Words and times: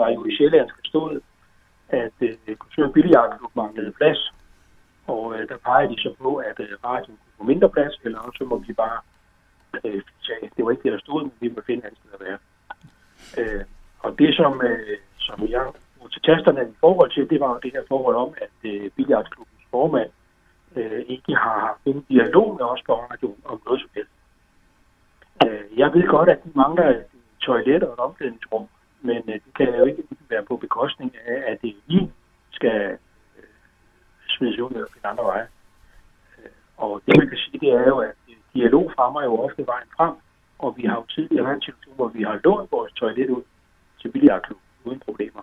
var 0.00 0.08
jo 0.16 0.24
i 0.24 0.36
Sjællandsk 0.36 0.76
stod, 0.84 1.20
at 1.88 2.16
øh, 2.20 2.56
Kultur- 2.62 2.86
og 2.86 2.92
Billiardklub 2.92 3.56
manglede 3.56 3.92
plads. 3.92 4.20
Og 5.06 5.22
øh, 5.34 5.48
der 5.48 5.56
pegede 5.66 5.92
de 5.92 6.00
så 6.00 6.14
på, 6.22 6.30
at 6.36 6.60
øh, 6.64 6.68
radioen 6.84 7.18
kunne 7.18 7.38
få 7.38 7.44
mindre 7.44 7.70
plads, 7.70 7.94
eller 8.04 8.18
også 8.18 8.44
må 8.44 8.56
vi 8.66 8.72
bare 8.72 8.98
øh, 9.84 10.02
sige, 10.20 10.50
det 10.56 10.64
var 10.64 10.70
ikke 10.70 10.82
det, 10.82 10.92
der 10.92 10.98
stod, 10.98 11.22
men 11.22 11.32
vi 11.40 11.48
må 11.48 11.60
finde 11.66 11.86
andet 11.86 11.98
sted 12.00 12.12
at 12.18 12.24
være. 12.26 12.38
Øh, 13.38 13.64
og 14.04 14.18
det, 14.18 14.30
som, 14.36 14.62
øh, 14.70 14.98
som 15.18 15.48
jeg 15.48 15.64
brugte 15.98 16.14
til 16.14 16.22
tasterne 16.22 16.62
i 16.62 16.76
forhold 16.80 17.10
til, 17.10 17.30
det 17.30 17.40
var 17.40 17.58
det 17.58 17.72
her 17.74 17.82
forhold 17.88 18.16
om, 18.16 18.34
at 18.44 18.70
øh, 18.70 18.90
Billiardklubbens 18.96 19.64
formand 19.70 20.10
øh, 20.76 21.02
ikke 21.14 21.34
har 21.34 21.58
haft 21.66 21.82
en 21.84 22.00
dialog 22.08 22.56
med 22.58 22.64
os 22.64 22.82
på 22.86 22.92
radioen 22.94 23.42
om 23.44 23.60
noget 23.66 23.80
som 23.80 23.90
helst. 23.94 24.16
Øh, 25.44 25.78
jeg 25.78 25.94
ved 25.94 26.06
godt, 26.08 26.28
at 26.28 26.44
de 26.44 26.50
mangler 26.54 26.88
et 26.88 27.04
toilet 27.40 27.82
og 27.82 27.92
et 27.92 27.98
omklædningsrum, 27.98 28.68
men 29.00 29.16
øh, 29.28 29.34
det 29.34 29.52
kan 29.56 29.66
jo 29.78 29.84
ikke 29.84 30.02
ligesom 30.10 30.26
være 30.30 30.44
på 30.44 30.56
bekostning 30.56 31.16
af, 31.26 31.52
at 31.52 31.62
det 31.62 31.74
vi 31.86 32.10
skal 32.50 32.98
øh, 33.38 33.44
smides 34.28 34.58
ud 34.58 34.74
og 34.74 34.88
finde 34.92 35.08
andre 35.08 35.24
veje. 35.24 35.46
Øh, 36.38 36.50
og 36.76 37.02
det, 37.06 37.18
man 37.18 37.28
kan 37.28 37.38
sige, 37.38 37.60
det 37.60 37.70
er 37.70 37.86
jo, 37.88 37.98
at 37.98 38.14
øh, 38.28 38.36
dialog 38.54 38.92
fremmer 38.96 39.22
jo 39.22 39.32
ofte 39.46 39.66
vejen 39.66 39.88
frem, 39.96 40.14
og 40.58 40.76
vi 40.76 40.82
har 40.82 40.96
jo 40.96 41.04
tidligere 41.14 41.44
været 41.44 41.56
en 41.56 41.62
situation, 41.62 41.94
hvor 41.94 42.08
vi 42.08 42.22
har 42.22 42.40
lånt 42.44 42.72
vores 42.72 42.92
toilet 42.92 43.30
ud 43.30 43.42
til 44.00 44.10
billiardklub 44.12 44.58
uden 44.84 45.00
problemer. 45.00 45.42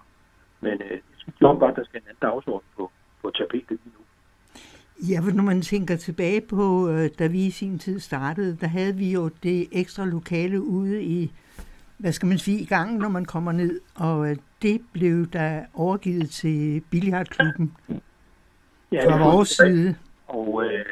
Men 0.61 0.73
øh, 0.81 0.91
jeg 0.91 1.17
synes 1.17 1.35
godt, 1.39 1.75
der 1.75 1.83
skal 1.83 2.01
en 2.01 2.07
anden 2.07 2.21
dagsorden 2.21 2.67
på, 2.77 2.91
på 3.21 3.31
tapetet 3.37 3.79
lige 3.83 3.95
nu. 3.97 4.03
Ja, 5.11 5.19
for 5.19 5.31
når 5.31 5.43
man 5.43 5.61
tænker 5.61 5.95
tilbage 5.95 6.41
på, 6.41 6.89
øh, 6.89 7.09
da 7.19 7.27
vi 7.27 7.45
i 7.45 7.51
sin 7.51 7.79
tid 7.79 7.99
startede, 7.99 8.57
der 8.61 8.67
havde 8.67 8.95
vi 8.95 9.11
jo 9.11 9.29
det 9.43 9.67
ekstra 9.71 10.05
lokale 10.05 10.61
ude 10.61 11.03
i, 11.03 11.31
hvad 11.97 12.11
skal 12.11 12.27
man 12.27 12.37
sige, 12.37 12.59
i 12.61 12.65
gangen, 12.65 12.97
når 12.97 13.09
man 13.09 13.25
kommer 13.25 13.51
ned, 13.51 13.81
og 13.95 14.29
øh, 14.29 14.35
det 14.61 14.81
blev 14.93 15.27
da 15.27 15.65
overgivet 15.73 16.29
til 16.29 16.83
billiardklubben 16.91 17.77
ja, 18.91 19.09
fra 19.09 19.29
vores 19.29 19.49
side. 19.49 19.95
Og 20.27 20.63
øh, 20.65 20.85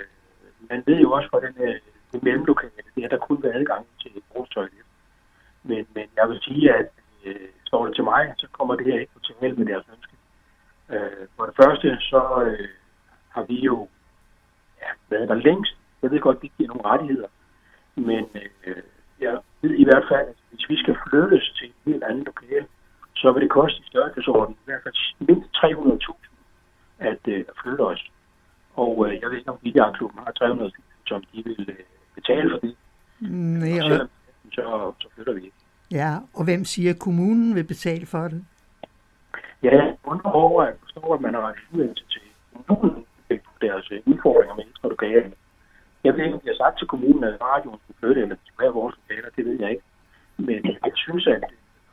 man 0.69 0.83
ved 0.85 0.99
jo 0.99 1.11
også, 1.11 1.29
hvordan 1.29 1.53
øh, 1.59 1.75
det 2.11 2.23
mellemlokale, 2.23 2.71
det 2.95 3.03
er 3.03 3.07
der 3.07 3.17
kun 3.17 3.43
været 3.43 3.55
adgang 3.55 3.85
til 4.01 4.11
toilet. 4.51 4.85
Men, 5.63 5.85
men 5.95 6.05
jeg 6.15 6.29
vil 6.29 6.39
sige, 6.41 6.73
at 6.73 6.89
øh, 7.25 7.47
står 7.65 7.85
det 7.85 7.95
til 7.95 8.03
mig, 8.03 8.33
så 8.37 8.47
kommer 8.51 8.75
det 8.75 8.85
her 8.85 8.99
ikke 8.99 9.13
på 9.13 9.19
tale 9.19 9.55
med 9.55 9.65
deres 9.65 9.85
ønske. 9.95 10.15
Øh, 10.89 11.27
for 11.35 11.45
det 11.45 11.55
første, 11.55 11.97
så 11.99 12.43
øh, 12.45 12.67
har 13.29 13.43
vi 13.43 13.59
jo 13.59 13.87
ja, 14.81 14.89
været 15.09 15.29
der 15.29 15.35
længst. 15.35 15.75
Jeg 16.01 16.11
ved 16.11 16.19
godt, 16.19 16.41
det 16.41 16.51
giver 16.57 16.69
nogle 16.69 16.85
rettigheder. 16.85 17.27
Men 17.95 18.25
øh, 18.65 18.83
jeg 19.19 19.39
ved 19.61 19.75
i 19.75 19.83
hvert 19.83 20.05
fald, 20.09 20.27
at 20.27 20.35
hvis 20.55 20.69
vi 20.69 20.77
skal 20.83 20.95
flyttes 21.09 21.53
til 21.57 21.67
et 21.67 21.75
helt 21.85 22.03
andet 22.03 22.25
lokale, 22.25 22.67
så 23.15 23.31
vil 23.31 23.41
det 23.41 23.49
koste 23.49 23.79
i 23.79 23.87
størrelsesorden 23.87 24.55
i 24.55 24.65
hvert 24.65 24.83
fald 24.83 24.95
mindst 25.19 25.49
300.000 25.55 26.25
at 26.99 27.23
øh, 27.27 27.45
flytte 27.61 27.81
os. 27.81 28.11
Og 28.75 29.07
øh, 29.07 29.19
jeg 29.21 29.29
ved 29.29 29.37
ikke, 29.37 29.51
om 29.51 29.57
Billiardklubben 29.63 30.19
har 30.19 30.33
300.000, 30.43 30.81
som 31.07 31.23
de 31.33 31.43
vil 31.43 31.65
øh, 31.69 31.85
betale 32.15 32.49
for 32.51 32.59
det. 32.59 32.75
Nej, 33.61 33.79
og 33.83 33.89
selvom, 33.89 34.09
så, 34.51 34.93
så 34.99 35.07
flytter 35.15 35.33
vi 35.33 35.41
ikke. 35.43 35.57
Ja, 35.91 36.17
og 36.33 36.43
hvem 36.43 36.65
siger, 36.65 36.91
at 36.93 36.99
kommunen 36.99 37.55
vil 37.55 37.63
betale 37.63 38.05
for 38.05 38.27
det? 38.27 38.45
Ja, 39.63 39.75
jeg 39.75 39.97
undrer 40.03 40.31
over, 40.31 40.63
at 40.63 40.73
forstår, 40.79 41.13
at 41.13 41.21
man 41.21 41.33
har 41.33 41.41
ret 41.47 41.55
til 42.09 42.21
kommunen 42.53 43.05
på 43.29 43.57
deres 43.61 43.91
øh, 43.91 44.01
udfordringer 44.05 44.55
med 44.55 44.63
ekstra 44.69 44.87
lokaler. 44.89 45.29
Jeg 46.03 46.13
ved 46.13 46.23
ikke, 46.23 46.35
om 46.35 46.41
de 46.41 46.47
har 46.47 46.55
sagt 46.63 46.77
til 46.77 46.87
kommunen, 46.87 47.23
at 47.23 47.41
radioen 47.41 47.79
skulle 47.83 47.99
flytte, 47.99 48.21
eller 48.21 48.35
skulle 48.43 48.63
være 48.63 48.73
vores 48.73 48.95
lokaler, 48.99 49.29
det 49.35 49.45
ved 49.45 49.59
jeg 49.59 49.69
ikke. 49.69 49.83
Men 50.37 50.65
jeg 50.65 50.91
synes, 50.95 51.27
at 51.27 51.43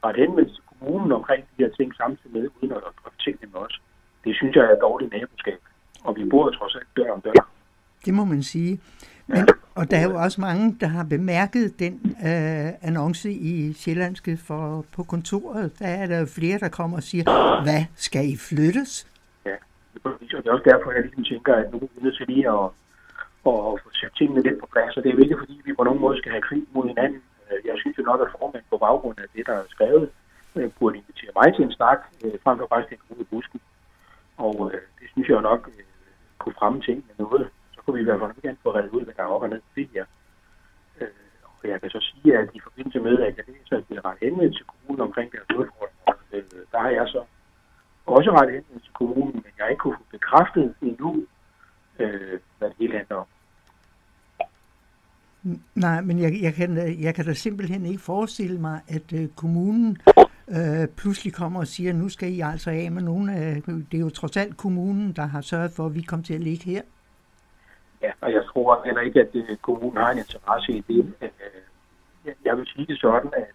ret 0.05 0.17
henvendelse 0.17 0.55
til 0.55 0.65
kommunen 0.71 1.13
omkring 1.13 1.45
de 1.45 1.65
her 1.65 1.71
ting 1.71 1.95
samtidig 1.95 2.33
med, 2.33 2.49
uden 2.61 2.73
at 2.73 2.83
drøfte 2.83 3.25
tingene 3.25 3.53
med 3.53 3.61
os, 3.61 3.81
det 4.25 4.37
synes 4.37 4.57
jeg 4.57 4.65
er 4.65 4.79
dårligt 4.87 5.13
naboskab. 5.13 5.61
Og 6.05 6.17
vi 6.17 6.25
bor 6.25 6.51
trods 6.51 6.75
alt 6.75 6.89
dør 6.97 7.13
om 7.13 7.21
dør. 7.21 7.49
Det 8.07 8.15
må 8.15 8.25
man 8.25 8.43
sige. 8.43 8.81
Men, 9.27 9.49
og 9.75 9.91
der 9.91 9.97
er 9.97 10.09
jo 10.11 10.15
også 10.15 10.41
mange, 10.41 10.77
der 10.81 10.87
har 10.87 11.05
bemærket 11.05 11.79
den 11.79 11.95
øh, 12.29 12.69
annonce 12.89 13.33
i 13.33 13.73
Sjællandske 13.73 14.37
for, 14.37 14.85
på 14.93 15.03
kontoret. 15.03 15.79
Der 15.79 15.87
er 15.87 16.07
der 16.07 16.27
flere, 16.27 16.59
der 16.59 16.69
kommer 16.69 16.97
og 16.97 17.03
siger, 17.03 17.25
hvad 17.63 17.85
skal 17.95 18.29
I 18.29 18.37
flyttes? 18.37 19.09
Ja, 19.47 19.57
det 19.95 20.47
er 20.47 20.53
også 20.53 20.65
derfor, 20.65 20.93
jeg 20.93 21.03
ligesom 21.03 21.25
tænker, 21.25 21.55
at 21.55 21.73
nu 21.73 21.79
er 21.79 21.89
vi 21.97 22.03
nødt 22.03 22.17
til 22.17 22.27
lige 22.27 22.49
at, 22.49 22.65
at 23.51 23.81
få 23.83 23.89
sat 23.93 24.13
tingene 24.19 24.43
lidt 24.43 24.61
på 24.61 24.69
plads. 24.73 24.97
Og 24.97 25.03
det 25.03 25.09
er 25.11 25.15
jo 25.15 25.23
ikke, 25.23 25.39
fordi 25.39 25.61
vi 25.65 25.73
på 25.73 25.85
nogen 25.85 26.01
måde 26.01 26.19
skal 26.19 26.31
have 26.31 26.43
krig 26.43 26.63
mod 26.75 26.89
hinanden. 26.89 27.21
Øh, 27.53 27.67
jeg 27.67 27.77
synes 27.79 27.99
jo 27.99 28.03
nok, 28.03 28.21
at 28.21 28.31
formanden 28.31 28.71
på 28.71 28.79
baggrund 28.79 29.19
af 29.19 29.29
det, 29.35 29.47
der 29.47 29.53
er 29.53 29.65
skrevet, 29.69 30.11
øh, 30.57 30.71
burde 30.79 30.97
invitere 30.97 31.33
mig 31.39 31.55
til 31.55 31.65
en 31.65 31.73
snak, 31.73 32.01
øh, 32.25 32.35
frem 32.45 32.59
for 32.59 32.67
faktisk 32.67 33.01
en 33.11 33.21
i 33.21 33.25
busken. 33.25 33.61
Og 34.37 34.73
det 35.01 35.09
synes 35.13 35.29
jeg 35.29 35.35
jo 35.35 35.41
nok 35.41 35.71
kunne 36.39 36.59
fremme 36.59 36.81
ting 36.81 37.05
med 37.09 37.27
noget 37.27 37.51
Så 37.75 37.79
kunne 37.83 37.95
vi 37.95 38.01
i 38.01 38.05
hvert 38.05 38.21
fald 38.21 38.43
gerne 38.43 38.63
få 38.63 38.75
reddet 38.75 38.91
ud, 38.91 39.05
hvad 39.05 39.15
der 39.15 39.23
er 39.23 39.35
op 39.35 39.43
og 39.43 39.49
ned 39.49 39.61
til 39.75 39.89
her. 39.95 40.05
Øh, 41.01 41.09
og 41.45 41.69
jeg 41.69 41.81
kan 41.81 41.91
så 41.91 42.01
sige, 42.11 42.39
at 42.39 42.49
i 42.55 42.61
forbindelse 42.61 43.01
med, 43.01 43.19
at 43.19 43.37
jeg 43.37 43.45
læser, 43.49 43.77
at 43.77 43.85
det 43.89 43.97
er 43.97 44.05
ret 44.05 44.19
henvendt 44.23 44.57
til 44.57 44.67
kommunen 44.67 45.01
omkring 45.09 45.33
deres 45.33 45.51
udfordringer, 45.59 46.15
øh, 46.33 46.45
der 46.73 46.79
har 46.79 46.91
jeg 46.91 47.09
så 47.09 47.23
også 48.07 48.31
ret 48.31 48.53
henvendt 48.53 48.85
til 48.85 48.93
kommunen, 48.93 49.35
men 49.35 49.53
jeg 49.57 49.65
har 49.65 49.71
ikke 49.71 49.81
kunne 49.81 49.97
få 49.97 50.07
bekræftet 50.11 50.75
endnu, 50.83 51.27
øh, 51.99 52.39
hvad 52.59 52.69
det 52.69 52.77
hele 52.79 52.97
handler 52.97 53.17
om. 53.17 53.27
Nej, 55.75 56.01
men 56.01 56.19
jeg, 56.19 56.33
jeg, 56.43 56.55
kan, 56.55 56.77
jeg 57.03 57.15
kan 57.15 57.25
da 57.25 57.33
simpelthen 57.33 57.87
ikke 57.87 58.03
forestille 58.03 58.61
mig, 58.61 58.81
at 58.89 59.13
øh, 59.13 59.29
kommunen 59.37 59.99
øh, 60.49 60.89
pludselig 60.97 61.35
kommer 61.35 61.61
og 61.61 61.67
siger, 61.67 61.93
nu 61.93 62.09
skal 62.09 62.33
I 62.33 62.41
altså 62.41 62.71
af 62.71 62.91
med 62.93 63.03
nogle 63.03 63.35
af... 63.35 63.63
Det 63.67 63.95
er 63.95 63.99
jo 63.99 64.11
trods 64.11 64.37
alt 64.37 64.57
kommunen, 64.57 65.13
der 65.13 65.27
har 65.27 65.41
sørget 65.41 65.73
for, 65.77 65.87
at 65.87 65.95
vi 65.95 66.03
kom 66.03 66.23
til 66.23 66.35
at 66.35 66.41
ligge 66.41 66.65
her. 66.65 66.83
Ja, 68.03 68.11
og 68.21 68.33
jeg 68.33 68.45
tror 68.45 68.83
heller 68.85 69.01
ikke, 69.01 69.21
at 69.21 69.31
øh, 69.35 69.57
kommunen 69.57 69.97
har 69.97 70.11
en 70.11 70.19
interesse 70.19 70.73
i 70.73 70.81
det. 70.89 71.15
Øh, 71.23 72.33
jeg 72.45 72.57
vil 72.57 72.67
sige 72.67 72.87
det 72.87 73.01
sådan, 73.01 73.31
at 73.37 73.51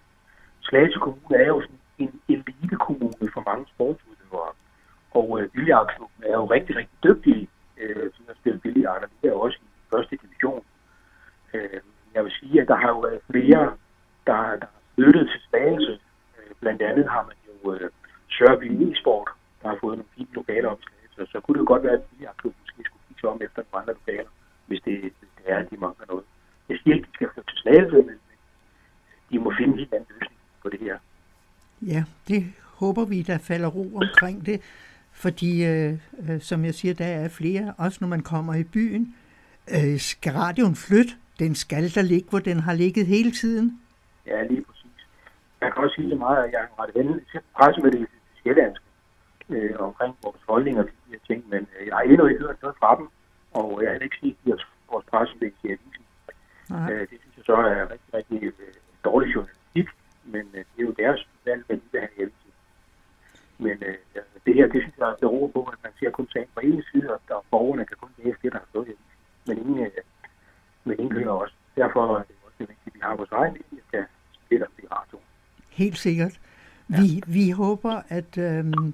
Slagelse 0.61 0.99
Kommune 0.99 1.37
er 1.43 1.47
jo 1.47 1.61
sådan 1.61 1.79
en 1.97 2.21
elite 2.27 2.75
kommune 2.75 3.31
for 3.33 3.43
mange 3.49 3.65
sportsudøvere. 3.75 4.51
Og 5.11 5.41
øh, 5.41 5.49
billiardklubben 5.49 6.23
er 6.23 6.33
jo 6.33 6.45
rigtig, 6.45 6.75
rigtig 6.75 6.97
dygtige 7.03 7.47
øh, 7.77 8.11
til 8.15 8.23
at 8.29 8.35
spille 8.39 8.59
billiard, 8.59 9.03
og 9.03 9.09
det 9.21 9.29
er 9.29 9.33
også 9.33 9.57
i 9.61 9.67
første 9.91 10.17
division. 10.23 10.63
Øh, 11.53 11.79
jeg 12.15 12.23
vil 12.23 12.31
sige, 12.39 12.61
at 12.61 12.67
der 12.67 12.75
har 12.75 12.89
jo 12.89 12.99
været 12.99 13.19
flere, 13.31 13.63
der, 14.27 14.37
der 14.61 14.67
har 14.75 14.81
flyttet 14.95 15.29
til 15.31 15.41
Slagelse. 15.49 15.99
Øh, 16.37 16.51
blandt 16.59 16.81
andet 16.81 17.09
har 17.09 17.23
man 17.29 17.37
jo 17.47 17.73
øh, 17.73 17.89
Sørby 18.29 18.67
e-sport, 18.83 19.29
der 19.61 19.67
har 19.71 19.77
fået 19.81 19.97
nogle 19.97 20.13
fine 20.15 20.33
lokaler 20.39 20.69
om 20.69 20.79
Slagelse. 20.85 21.31
Så 21.31 21.39
kunne 21.39 21.55
det 21.55 21.63
jo 21.65 21.71
godt 21.73 21.83
være, 21.83 21.97
at 21.99 22.03
billiardklubben 22.09 22.59
måske 22.63 22.81
skulle 22.85 23.05
kigge 23.07 23.29
om 23.29 23.41
efter 23.47 23.61
nogle 23.61 23.81
andre 23.81 23.93
lokaler 23.99 24.29
hvis 24.67 24.81
det, 24.85 24.99
hvis 25.01 25.13
det 25.37 25.51
er, 25.53 25.57
at 25.57 25.69
de 25.71 25.77
mangler 25.77 26.05
noget. 26.09 26.25
Jeg 26.69 26.77
siger 26.83 26.95
ikke, 26.95 27.05
at 27.05 27.11
de 27.11 27.15
skal 27.15 27.29
flytte 27.33 27.51
til 27.51 27.57
Slagelse, 27.61 27.95
men 27.95 28.15
de 29.31 29.39
må 29.39 29.53
finde 29.57 29.73
en 29.73 29.79
helt 29.79 29.93
anden 29.93 30.09
løsning 30.13 30.39
på 30.61 30.69
det 30.69 30.79
her. 30.79 30.97
Ja, 31.81 32.03
det 32.27 32.53
håber 32.63 33.05
vi, 33.05 33.21
der 33.21 33.37
falder 33.37 33.67
ro 33.67 33.95
omkring 33.95 34.45
det, 34.45 34.61
fordi, 35.11 35.65
øh, 35.65 35.93
øh, 36.29 36.41
som 36.41 36.65
jeg 36.65 36.73
siger, 36.73 36.93
der 36.93 37.05
er 37.05 37.29
flere, 37.29 37.73
også 37.77 37.97
når 38.01 38.07
man 38.07 38.23
kommer 38.23 38.53
i 38.55 38.63
byen. 38.63 39.15
Øh, 39.75 39.99
skal 39.99 40.33
radioen 40.33 40.75
flytte? 40.75 41.13
Den 41.39 41.55
skal 41.55 41.95
der 41.95 42.01
ligge, 42.01 42.29
hvor 42.29 42.39
den 42.39 42.59
har 42.59 42.73
ligget 42.73 43.05
hele 43.05 43.31
tiden. 43.31 43.81
Ja, 44.25 44.43
lige 44.43 44.63
præcis. 44.63 45.07
Jeg 45.61 45.73
kan 45.73 45.83
også 45.83 45.95
sige 45.95 46.09
så 46.09 46.15
meget, 46.15 46.43
at 46.45 46.51
jeg 46.51 46.59
har 46.59 46.83
ret 46.83 46.91
ven 46.95 47.21
til 47.31 47.39
pressemeddelelse 47.55 48.13
til 48.13 48.43
Sjællandske 48.43 48.86
øh, 49.49 49.75
omkring 49.79 50.17
vores 50.23 50.41
holdninger 50.47 50.83
til 50.83 50.93
de 51.05 51.11
her 51.11 51.19
ting, 51.27 51.49
men 51.49 51.67
øh, 51.79 51.87
jeg 51.87 51.95
har 51.95 52.01
endnu 52.01 52.25
ikke 52.25 52.45
hørt 52.45 52.61
noget 52.61 52.77
fra 52.79 52.95
dem 52.95 53.07
og 53.59 53.83
jeg 53.83 53.91
har 53.91 53.99
ikke 53.99 54.17
set 54.21 54.53
at 54.53 54.65
vores 54.91 55.05
presselæg 55.11 55.53
i 55.63 55.67
avisen. 55.67 56.05
Øh, 56.91 57.03
det 57.09 57.17
synes 57.21 57.37
jeg 57.37 57.45
så 57.45 57.55
er 57.55 57.91
rigtig, 57.93 58.13
rigtig 58.13 58.43
øh, 58.43 58.73
dårlig 59.03 59.35
journalistik, 59.35 59.87
men 60.33 60.45
øh, 60.53 60.63
det 60.71 60.79
er 60.81 60.87
jo 60.89 60.95
deres 61.03 61.27
valg, 61.45 61.63
hvad 61.67 61.77
de 61.77 61.81
vil 61.91 62.01
have 62.01 62.11
i 62.17 62.21
avisen. 62.21 62.51
Men 63.57 63.77
øh, 63.89 63.97
det 64.45 64.53
her, 64.55 64.67
det 64.73 64.81
synes 64.81 64.97
jeg 64.97 65.15
beror 65.21 65.47
på, 65.47 65.61
at 65.73 65.79
man 65.83 65.91
ser 65.99 66.09
kun 66.09 66.27
sagen 66.33 66.49
på 66.53 66.59
en 66.59 66.83
side, 66.91 67.13
og 67.13 67.19
der 67.27 67.45
borgerne 67.51 67.85
kan 67.85 67.97
kun 68.01 68.11
læse 68.17 68.37
det, 68.43 68.51
der 68.53 68.59
har 68.59 68.67
stået 68.69 68.87
i 68.87 68.91
avisen. 68.95 69.17
Men 69.47 69.57
ingen, 69.57 69.85
øh, 69.85 69.91
men 70.83 70.99
ingen 70.99 71.17
hører 71.17 71.37
også. 71.43 71.55
Derfor 71.75 72.01
er 72.17 72.23
det 72.23 72.35
også 72.45 72.57
vigtigt, 72.59 72.87
at 72.87 72.93
vi 72.93 72.99
har 73.03 73.15
vores 73.15 73.31
egen 73.31 73.53
linje, 73.53 73.83
skal 73.87 74.05
spille 74.45 74.65
i 74.83 74.85
radio. 74.91 75.17
Helt 75.69 75.97
sikkert. 75.97 76.39
Vi, 76.87 77.07
ja. 77.15 77.21
vi 77.27 77.51
håber, 77.51 78.01
at 78.09 78.37
øhm, 78.37 78.93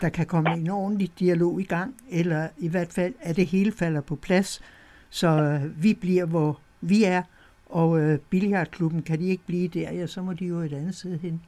der 0.00 0.08
kan 0.08 0.26
komme 0.26 0.50
en 0.52 0.70
ordentlig 0.70 1.10
dialog 1.18 1.60
i 1.60 1.64
gang, 1.64 1.94
eller 2.10 2.48
i 2.58 2.68
hvert 2.68 2.92
fald, 2.92 3.14
at 3.20 3.36
det 3.36 3.46
hele 3.46 3.72
falder 3.72 4.00
på 4.00 4.16
plads, 4.16 4.62
så 5.10 5.28
øh, 5.28 5.82
vi 5.82 5.94
bliver, 5.94 6.26
hvor 6.26 6.60
vi 6.80 7.04
er, 7.04 7.22
og 7.66 8.00
øh, 8.00 8.18
billiardklubben, 8.30 9.02
kan 9.02 9.18
de 9.18 9.28
ikke 9.28 9.46
blive 9.46 9.68
der, 9.68 9.92
ja, 9.92 10.06
så 10.06 10.22
må 10.22 10.32
de 10.32 10.46
jo 10.46 10.56
et 10.56 10.72
andet 10.72 10.94
sted 10.94 11.18
hen. 11.18 11.42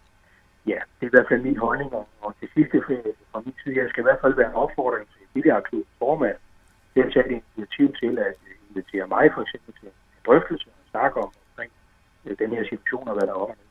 Ja, 0.66 0.80
det 0.96 1.02
er 1.06 1.06
i 1.06 1.16
hvert 1.16 1.28
fald 1.28 1.42
min 1.42 1.56
holdning, 1.56 1.92
og 2.20 2.34
det 2.40 2.48
sidste 2.54 2.82
fra 3.32 3.42
min 3.44 3.54
side, 3.64 3.76
jeg 3.76 3.88
skal 3.88 4.00
i 4.00 4.08
hvert 4.08 4.20
fald 4.20 4.34
være 4.34 4.48
en 4.48 4.54
opfordring 4.54 5.08
til 5.08 5.22
billiardklubbens 5.34 5.94
formand, 5.98 6.36
til 6.94 7.00
at 7.00 7.12
tage 7.12 7.26
et 7.26 7.42
initiativ 7.56 7.94
til 8.02 8.18
at 8.18 8.34
invitere 8.70 9.06
mig 9.06 9.24
for 9.34 9.42
eksempel 9.42 9.74
til 9.80 9.88
en 9.88 9.94
drøftelse 10.26 10.66
og 10.68 10.84
snakke 10.90 11.16
om 11.24 11.30
omkring 11.50 11.72
øh, 12.24 12.38
den 12.38 12.50
her 12.50 12.64
situation 12.64 13.08
og 13.08 13.14
hvad 13.14 13.26
der 13.26 13.34
er 13.34 13.42
op 13.44 13.50
og 13.50 13.56
ned. 13.60 13.68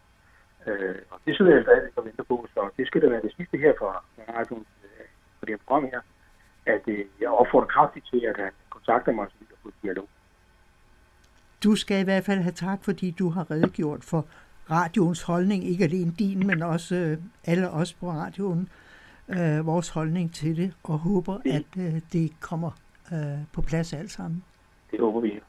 Øh, 0.68 0.96
og 1.12 1.20
det 1.26 1.38
sidder 1.38 1.56
jeg 1.56 1.64
stadig 1.64 1.90
og 1.96 2.06
venter 2.06 2.24
på, 2.24 2.48
så 2.54 2.70
det 2.78 2.88
skal 2.88 3.02
da 3.02 3.08
være 3.08 3.22
det 3.22 3.34
sidste 3.38 3.58
her 3.58 3.74
fra, 3.80 4.04
for 5.46 5.52
det 5.52 5.60
her 5.60 5.66
program 5.66 5.84
her, 5.84 6.02
at 6.66 6.82
øh, 6.88 7.06
jeg 7.22 7.30
opfordrer 7.30 7.68
kraftigt 7.68 8.06
til, 8.12 8.26
at 8.26 8.36
han 8.38 8.52
kontakter 8.70 9.12
mig, 9.12 9.28
så 9.30 9.36
vi 9.40 9.46
kan 9.46 9.56
få 9.64 9.72
dialog. 9.84 10.08
Du 11.64 11.76
skal 11.76 12.02
i 12.02 12.04
hvert 12.04 12.24
fald 12.24 12.40
have 12.40 12.52
tak, 12.52 12.84
fordi 12.84 13.12
du 13.12 13.30
har 13.30 13.52
redegjort 13.52 14.04
for 14.04 14.26
radioens 14.72 15.22
holdning, 15.22 15.64
ikke 15.64 15.84
alene 15.84 16.12
din, 16.20 16.48
men 16.48 16.62
også 16.62 16.96
øh, 16.96 17.18
alle 17.46 17.70
os 17.70 17.94
på 17.94 18.12
radioen, 18.12 18.70
øh, 19.30 19.66
vores 19.66 19.90
holdning 19.90 20.34
til 20.34 20.58
det, 20.58 20.74
og 20.84 20.98
håber, 20.98 21.34
at 21.46 21.66
øh, 21.78 22.02
det 22.14 22.40
kommer 22.40 22.72
øh, 23.14 23.40
på 23.54 23.62
plads 23.62 23.94
alt 23.94 24.12
sammen. 24.12 24.44
Det 24.92 25.00
håber 25.00 25.20
vi. 25.22 25.42